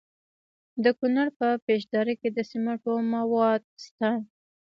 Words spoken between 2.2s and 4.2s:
د سمنټو مواد شته.